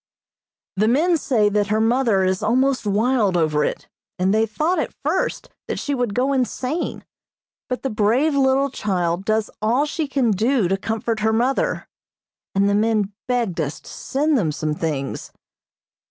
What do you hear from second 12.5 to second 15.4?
and the men begged us to send them some things.